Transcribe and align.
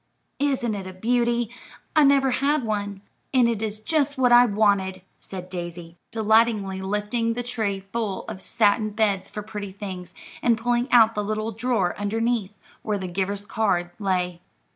"Isn't 0.39 0.73
it 0.73 0.87
a 0.87 0.95
beauty? 0.95 1.51
I 1.95 2.03
never 2.03 2.31
had 2.31 2.63
one, 2.63 3.01
and 3.35 3.47
it 3.47 3.61
is 3.61 3.79
just 3.81 4.17
what 4.17 4.31
I 4.31 4.47
wanted," 4.47 5.03
said 5.19 5.47
Daisy, 5.47 5.95
delightedly 6.09 6.81
lifting 6.81 7.33
the 7.33 7.43
tray 7.43 7.81
full 7.81 8.23
of 8.27 8.41
satin 8.41 8.89
beds 8.89 9.29
for 9.29 9.43
pretty 9.43 9.71
things, 9.71 10.15
and 10.41 10.57
pulling 10.57 10.91
out 10.91 11.13
the 11.13 11.23
little 11.23 11.51
drawer 11.51 11.95
underneath, 11.99 12.55
where 12.81 12.97
the 12.97 13.07
giver's 13.07 13.45
card 13.45 13.91
lay. 13.99 14.41